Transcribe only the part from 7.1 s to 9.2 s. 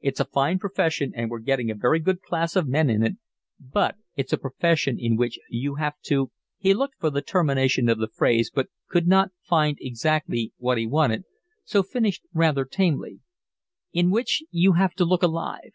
the termination of his phrase, but could